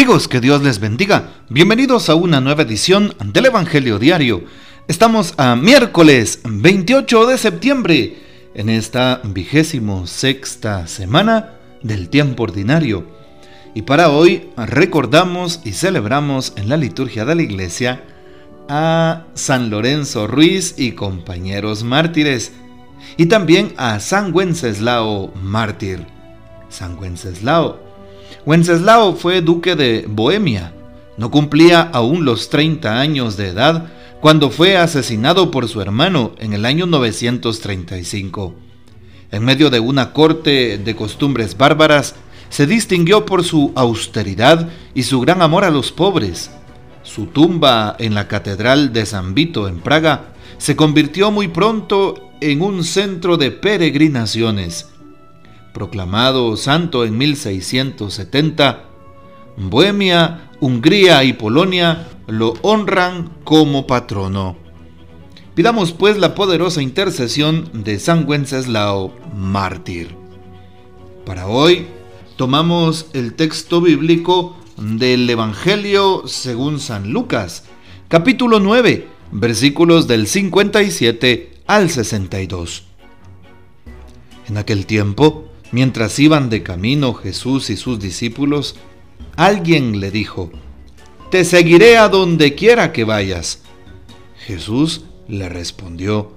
[0.00, 1.28] Amigos, que Dios les bendiga.
[1.50, 4.44] Bienvenidos a una nueva edición del Evangelio Diario.
[4.88, 8.16] Estamos a miércoles 28 de septiembre,
[8.54, 11.50] en esta vigésimo sexta semana
[11.82, 13.04] del tiempo ordinario.
[13.74, 18.02] Y para hoy recordamos y celebramos en la liturgia de la iglesia
[18.70, 22.52] a San Lorenzo Ruiz y compañeros mártires,
[23.18, 26.06] y también a San Wenceslao mártir.
[26.70, 27.89] San Wenceslao
[28.46, 30.72] Wenceslao fue duque de Bohemia.
[31.18, 33.88] No cumplía aún los 30 años de edad
[34.20, 38.54] cuando fue asesinado por su hermano en el año 935.
[39.30, 42.14] En medio de una corte de costumbres bárbaras,
[42.48, 46.50] se distinguió por su austeridad y su gran amor a los pobres.
[47.02, 52.62] Su tumba en la Catedral de San Vito en Praga se convirtió muy pronto en
[52.62, 54.89] un centro de peregrinaciones
[55.72, 58.84] proclamado santo en 1670,
[59.56, 64.56] Bohemia, Hungría y Polonia lo honran como patrono.
[65.54, 70.14] Pidamos pues la poderosa intercesión de San Wenceslao, mártir.
[71.26, 71.86] Para hoy
[72.36, 77.64] tomamos el texto bíblico del Evangelio según San Lucas,
[78.08, 82.84] capítulo 9, versículos del 57 al 62.
[84.48, 88.76] En aquel tiempo, Mientras iban de camino Jesús y sus discípulos,
[89.36, 90.50] alguien le dijo,
[91.30, 93.62] Te seguiré a donde quiera que vayas.
[94.46, 96.32] Jesús le respondió,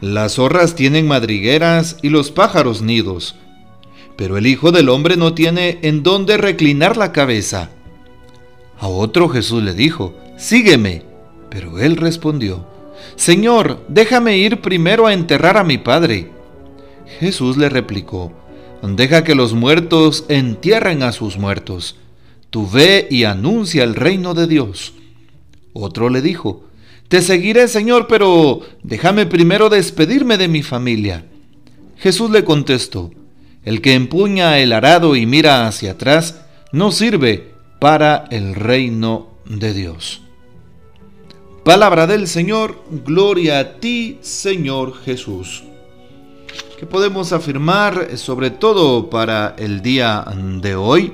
[0.00, 3.34] Las zorras tienen madrigueras y los pájaros nidos,
[4.16, 7.70] pero el Hijo del Hombre no tiene en dónde reclinar la cabeza.
[8.78, 11.08] A otro Jesús le dijo, Sígueme.
[11.50, 12.66] Pero él respondió,
[13.16, 16.30] Señor, déjame ir primero a enterrar a mi Padre.
[17.20, 18.32] Jesús le replicó,
[18.82, 21.96] Deja que los muertos entierren a sus muertos.
[22.50, 24.94] Tú ve y anuncia el reino de Dios.
[25.72, 26.64] Otro le dijo,
[27.08, 31.26] Te seguiré, Señor, pero déjame primero despedirme de mi familia.
[31.96, 33.10] Jesús le contestó,
[33.64, 39.74] El que empuña el arado y mira hacia atrás, no sirve para el reino de
[39.74, 40.22] Dios.
[41.64, 45.67] Palabra del Señor, gloria a ti, Señor Jesús.
[46.78, 50.24] ¿Qué podemos afirmar sobre todo para el día
[50.62, 51.12] de hoy?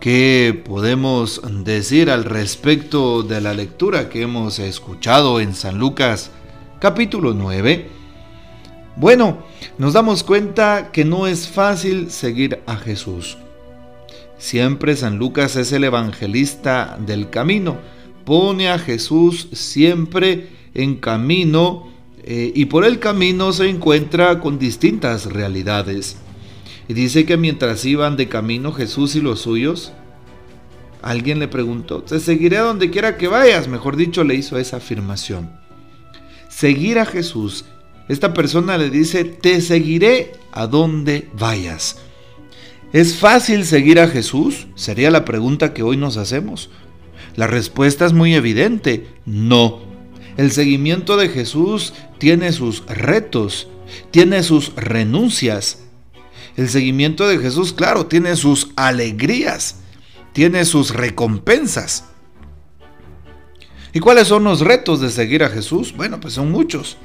[0.00, 6.30] ¿Qué podemos decir al respecto de la lectura que hemos escuchado en San Lucas
[6.80, 7.88] capítulo 9?
[8.96, 9.38] Bueno,
[9.78, 13.38] nos damos cuenta que no es fácil seguir a Jesús.
[14.38, 17.76] Siempre San Lucas es el evangelista del camino.
[18.24, 21.88] Pone a Jesús siempre en camino
[22.30, 26.18] eh, y por el camino se encuentra con distintas realidades.
[26.86, 29.94] Y dice que mientras iban de camino Jesús y los suyos,
[31.00, 34.76] alguien le preguntó, te seguiré a donde quiera que vayas, mejor dicho, le hizo esa
[34.76, 35.50] afirmación.
[36.50, 37.64] Seguir a Jesús,
[38.10, 41.96] esta persona le dice, te seguiré a donde vayas.
[42.92, 44.66] ¿Es fácil seguir a Jesús?
[44.74, 46.68] Sería la pregunta que hoy nos hacemos.
[47.36, 49.80] La respuesta es muy evidente, no.
[50.38, 53.66] El seguimiento de Jesús tiene sus retos,
[54.12, 55.80] tiene sus renuncias.
[56.56, 59.80] El seguimiento de Jesús, claro, tiene sus alegrías,
[60.32, 62.04] tiene sus recompensas.
[63.92, 65.92] ¿Y cuáles son los retos de seguir a Jesús?
[65.96, 66.98] Bueno, pues son muchos.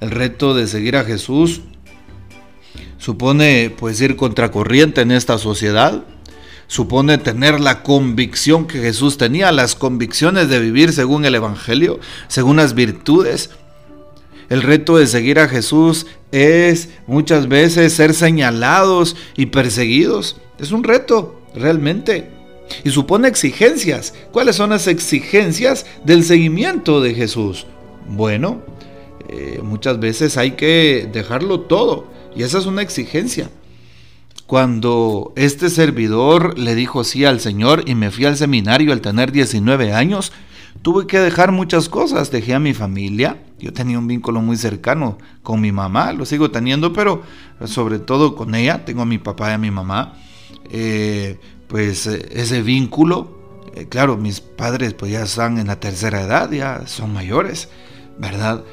[0.00, 1.62] El reto de seguir a Jesús
[2.98, 6.04] supone pues ir contracorriente en esta sociedad,
[6.68, 11.98] supone tener la convicción que Jesús tenía, las convicciones de vivir según el Evangelio,
[12.28, 13.50] según las virtudes.
[14.48, 20.36] El reto de seguir a Jesús es muchas veces ser señalados y perseguidos.
[20.58, 22.30] Es un reto, realmente.
[22.84, 24.14] Y supone exigencias.
[24.30, 27.66] ¿Cuáles son las exigencias del seguimiento de Jesús?
[28.08, 28.62] Bueno,
[29.28, 32.06] eh, muchas veces hay que dejarlo todo.
[32.36, 33.50] Y esa es una exigencia
[34.48, 39.30] cuando este servidor le dijo sí al Señor y me fui al seminario al tener
[39.30, 40.32] 19 años,
[40.80, 42.30] tuve que dejar muchas cosas.
[42.30, 43.42] Dejé a mi familia.
[43.58, 47.22] Yo tenía un vínculo muy cercano con mi mamá, lo sigo teniendo, pero
[47.66, 48.86] sobre todo con ella.
[48.86, 50.14] Tengo a mi papá y a mi mamá.
[50.70, 56.22] Eh, pues eh, ese vínculo, eh, claro, mis padres pues ya están en la tercera
[56.22, 57.68] edad, ya son mayores,
[58.18, 58.64] ¿verdad?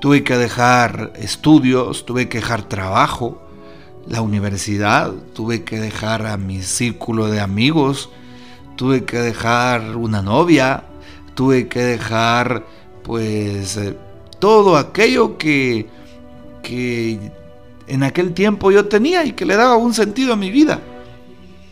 [0.00, 3.49] tuve que dejar estudios, tuve que dejar trabajo
[4.08, 8.10] la universidad, tuve que dejar a mi círculo de amigos,
[8.76, 10.84] tuve que dejar una novia,
[11.34, 12.64] tuve que dejar
[13.02, 13.96] pues eh,
[14.38, 15.86] todo aquello que,
[16.62, 17.18] que
[17.86, 20.80] en aquel tiempo yo tenía y que le daba un sentido a mi vida.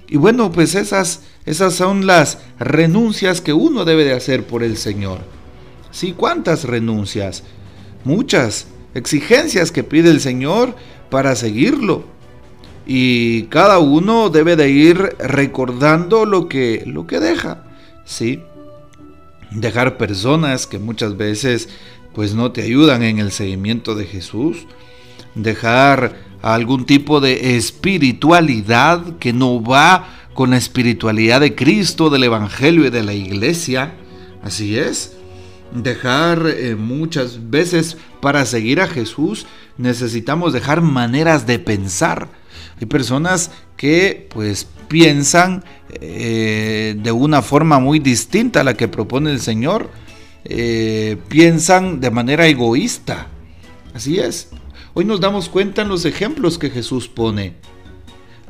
[0.08, 4.76] Y bueno, pues esas, Esas son las renuncias que uno debe de hacer por el
[4.76, 5.20] Señor.
[5.90, 7.42] Sí, ¿cuántas renuncias?
[8.04, 10.74] Muchas exigencias que pide el Señor
[11.08, 12.04] para seguirlo.
[12.90, 17.64] Y cada uno debe de ir recordando lo que, lo que deja.
[18.06, 18.42] ¿Sí?
[19.50, 21.68] Dejar personas que muchas veces
[22.14, 24.66] pues no te ayudan en el seguimiento de Jesús.
[25.34, 32.86] Dejar algún tipo de espiritualidad que no va con la espiritualidad de Cristo, del Evangelio
[32.86, 33.92] y de la iglesia.
[34.42, 35.12] Así es.
[35.74, 39.46] Dejar eh, muchas veces para seguir a Jesús
[39.76, 42.28] necesitamos dejar maneras de pensar.
[42.80, 49.30] Hay personas que pues piensan eh, de una forma muy distinta a la que propone
[49.30, 49.90] el Señor.
[50.44, 53.28] Eh, piensan de manera egoísta.
[53.94, 54.48] Así es.
[54.94, 57.54] Hoy nos damos cuenta en los ejemplos que Jesús pone.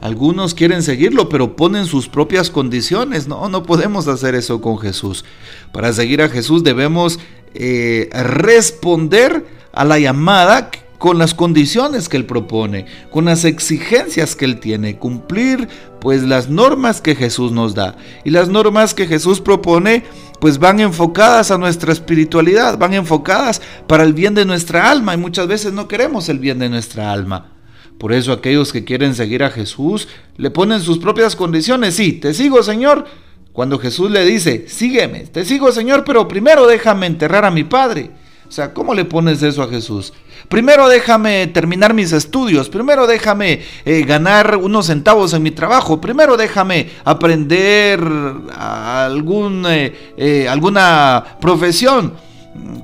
[0.00, 3.26] Algunos quieren seguirlo, pero ponen sus propias condiciones.
[3.26, 5.24] No, no podemos hacer eso con Jesús.
[5.72, 7.18] Para seguir a Jesús debemos
[7.54, 14.44] eh, responder a la llamada con las condiciones que Él propone, con las exigencias que
[14.44, 15.68] Él tiene, cumplir
[16.00, 17.96] pues las normas que Jesús nos da.
[18.24, 20.04] Y las normas que Jesús propone
[20.40, 25.16] pues van enfocadas a nuestra espiritualidad, van enfocadas para el bien de nuestra alma y
[25.16, 27.52] muchas veces no queremos el bien de nuestra alma.
[27.98, 31.94] Por eso aquellos que quieren seguir a Jesús le ponen sus propias condiciones.
[31.94, 33.06] Sí, te sigo Señor.
[33.52, 38.10] Cuando Jesús le dice, sígueme, te sigo Señor, pero primero déjame enterrar a mi Padre.
[38.48, 40.14] O sea, ¿cómo le pones eso a Jesús?
[40.48, 46.38] Primero déjame terminar mis estudios, primero déjame eh, ganar unos centavos en mi trabajo, primero
[46.38, 52.14] déjame aprender eh, eh, alguna profesión.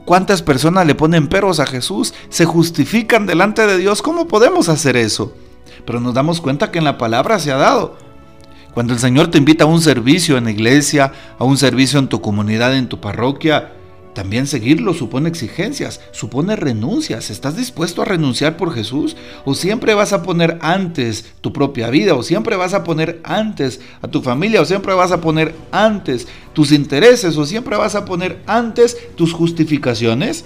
[0.05, 2.13] ¿Cuántas personas le ponen peros a Jesús?
[2.29, 4.03] ¿Se justifican delante de Dios?
[4.03, 5.35] ¿Cómo podemos hacer eso?
[5.87, 7.97] Pero nos damos cuenta que en la palabra se ha dado.
[8.75, 12.09] Cuando el Señor te invita a un servicio en la iglesia, a un servicio en
[12.09, 13.73] tu comunidad, en tu parroquia,
[14.15, 17.31] también seguirlo supone exigencias, supone renuncias.
[17.31, 19.17] ¿Estás dispuesto a renunciar por Jesús?
[19.45, 22.15] ¿O siempre vas a poner antes tu propia vida?
[22.15, 24.63] ¿O siempre vas a poner antes a tu familia?
[24.63, 27.37] ¿O siempre vas a poner antes tus intereses?
[27.37, 30.45] ¿O siempre vas a poner antes tus justificaciones?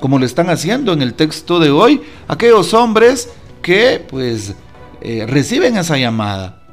[0.00, 3.30] Como lo están haciendo en el texto de hoy aquellos hombres
[3.62, 4.54] que pues
[5.00, 6.67] eh, reciben esa llamada.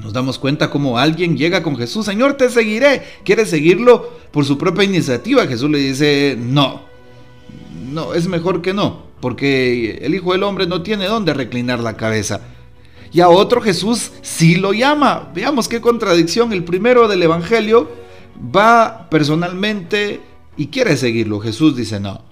[0.00, 3.02] Nos damos cuenta como alguien llega con Jesús, Señor, te seguiré.
[3.24, 5.46] Quiere seguirlo por su propia iniciativa.
[5.46, 6.82] Jesús le dice, no,
[7.90, 11.96] no, es mejor que no, porque el Hijo del Hombre no tiene dónde reclinar la
[11.96, 12.40] cabeza.
[13.12, 15.30] Y a otro Jesús sí lo llama.
[15.34, 16.52] Veamos qué contradicción.
[16.52, 17.90] El primero del Evangelio
[18.54, 20.20] va personalmente
[20.56, 21.40] y quiere seguirlo.
[21.40, 22.22] Jesús dice no.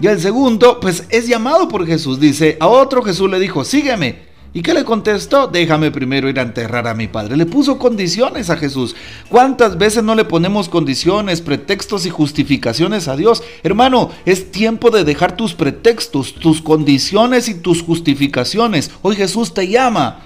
[0.00, 2.20] Y el segundo, pues es llamado por Jesús.
[2.20, 4.28] Dice, a otro Jesús le dijo, sígueme.
[4.54, 5.46] ¿Y qué le contestó?
[5.46, 7.36] Déjame primero ir a enterrar a mi padre.
[7.36, 8.96] Le puso condiciones a Jesús.
[9.28, 13.42] ¿Cuántas veces no le ponemos condiciones, pretextos y justificaciones a Dios?
[13.62, 18.90] Hermano, es tiempo de dejar tus pretextos, tus condiciones y tus justificaciones.
[19.02, 20.22] Hoy Jesús te llama.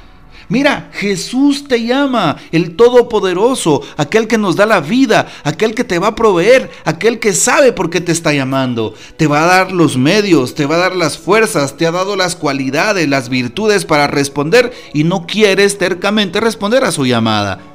[0.53, 5.99] Mira, Jesús te llama, el Todopoderoso, aquel que nos da la vida, aquel que te
[5.99, 8.93] va a proveer, aquel que sabe por qué te está llamando.
[9.17, 12.17] Te va a dar los medios, te va a dar las fuerzas, te ha dado
[12.17, 17.72] las cualidades, las virtudes para responder y no quieres tercamente responder a su llamada.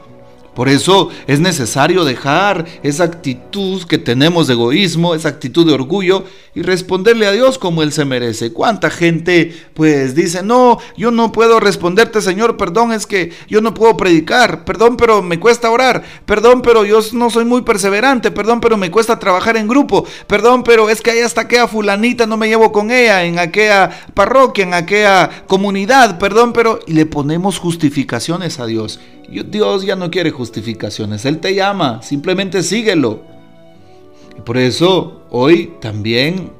[0.57, 6.23] Por eso es necesario dejar esa actitud que tenemos de egoísmo, esa actitud de orgullo
[6.55, 8.51] y responderle a Dios como Él se merece.
[8.51, 13.75] ¿Cuánta gente pues dice, no, yo no puedo responderte Señor, perdón, es que yo no
[13.75, 18.59] puedo predicar, perdón, pero me cuesta orar, perdón, pero yo no soy muy perseverante, perdón,
[18.59, 22.35] pero me cuesta trabajar en grupo, perdón, pero es que ahí hasta aquella fulanita no
[22.35, 26.79] me llevo con ella, en aquella parroquia, en aquella comunidad, perdón, pero...
[26.87, 28.99] Y le ponemos justificaciones a Dios.
[29.27, 33.21] Dios ya no quiere justificaciones, Él te llama, simplemente síguelo.
[34.37, 36.51] Y por eso hoy también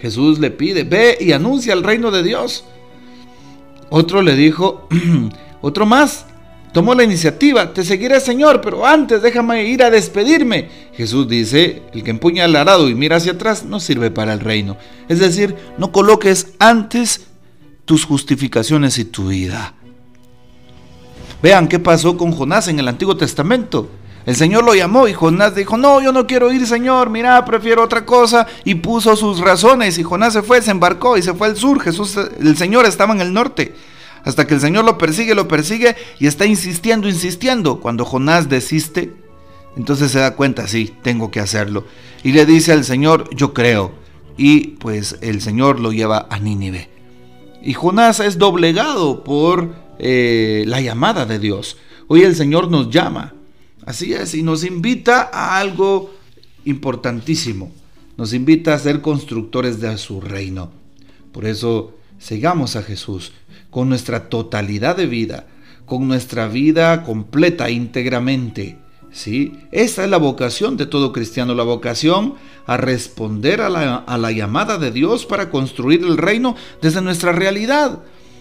[0.00, 2.64] Jesús le pide, ve y anuncia el reino de Dios.
[3.88, 4.88] Otro le dijo,
[5.62, 6.26] otro más,
[6.72, 10.68] tomó la iniciativa, te seguiré Señor, pero antes déjame ir a despedirme.
[10.94, 14.40] Jesús dice, el que empuña el arado y mira hacia atrás no sirve para el
[14.40, 14.76] reino.
[15.08, 17.28] Es decir, no coloques antes
[17.84, 19.75] tus justificaciones y tu vida.
[21.42, 23.88] Vean qué pasó con Jonás en el Antiguo Testamento.
[24.26, 27.84] El Señor lo llamó y Jonás dijo, no, yo no quiero ir, Señor, mira, prefiero
[27.84, 28.46] otra cosa.
[28.64, 31.80] Y puso sus razones y Jonás se fue, se embarcó y se fue al sur.
[31.80, 33.74] Jesús, el Señor estaba en el norte.
[34.24, 37.78] Hasta que el Señor lo persigue, lo persigue y está insistiendo, insistiendo.
[37.78, 39.14] Cuando Jonás desiste,
[39.76, 41.84] entonces se da cuenta, sí, tengo que hacerlo.
[42.24, 43.92] Y le dice al Señor, yo creo.
[44.36, 46.90] Y pues el Señor lo lleva a Nínive.
[47.62, 51.76] Y Jonás es doblegado por eh, la llamada de Dios.
[52.08, 53.34] Hoy el Señor nos llama.
[53.84, 56.14] Así es, y nos invita a algo
[56.64, 57.72] importantísimo.
[58.16, 60.70] Nos invita a ser constructores de su reino.
[61.32, 63.32] Por eso, sigamos a Jesús
[63.70, 65.46] con nuestra totalidad de vida,
[65.84, 68.78] con nuestra vida completa, íntegramente.
[69.12, 69.58] ¿sí?
[69.70, 72.34] Esa es la vocación de todo cristiano, la vocación
[72.66, 77.32] a responder a la, a la llamada de Dios para construir el reino desde nuestra
[77.32, 78.00] realidad.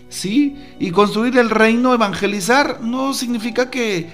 [0.09, 0.55] ¿Sí?
[0.79, 4.09] Y construir el reino, evangelizar, no significa que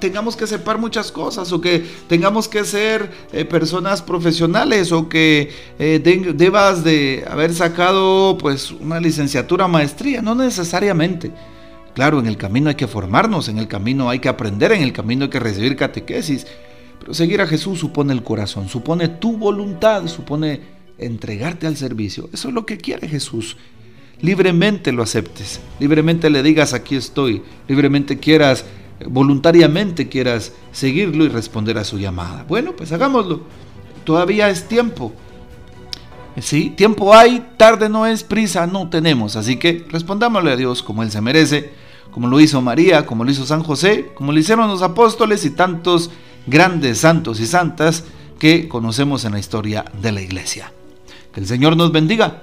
[0.00, 5.50] tengamos que separar muchas cosas o que tengamos que ser eh, personas profesionales o que
[5.78, 6.00] eh,
[6.34, 11.30] debas de haber sacado pues una licenciatura, maestría, no necesariamente.
[11.94, 14.92] Claro, en el camino hay que formarnos, en el camino hay que aprender, en el
[14.92, 16.46] camino hay que recibir catequesis,
[17.00, 20.60] pero seguir a Jesús supone el corazón, supone tu voluntad, supone
[20.98, 22.28] entregarte al servicio.
[22.32, 23.56] Eso es lo que quiere Jesús
[24.20, 28.64] libremente lo aceptes, libremente le digas aquí estoy, libremente quieras,
[29.06, 32.44] voluntariamente quieras seguirlo y responder a su llamada.
[32.48, 33.42] Bueno, pues hagámoslo.
[34.04, 35.12] Todavía es tiempo.
[36.40, 39.36] Sí, tiempo hay, tarde no es, prisa no tenemos.
[39.36, 41.72] Así que respondámosle a Dios como Él se merece,
[42.10, 45.50] como lo hizo María, como lo hizo San José, como lo hicieron los apóstoles y
[45.50, 46.10] tantos
[46.46, 48.04] grandes santos y santas
[48.38, 50.72] que conocemos en la historia de la iglesia.
[51.32, 52.42] Que el Señor nos bendiga